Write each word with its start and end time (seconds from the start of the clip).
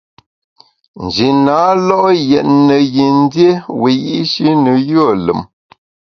Nji 1.03 1.27
na 1.45 1.59
lo’ 1.87 1.99
yètne 2.29 2.75
yin 2.93 3.15
dié 3.33 3.49
wiyi’shi 3.81 4.47
ne 4.63 4.71
yùe 4.89 5.09
lùm. 5.25 5.41